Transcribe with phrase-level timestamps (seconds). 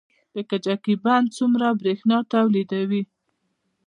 [0.35, 3.03] د کجکي بند څومره بریښنا تولیدوي؟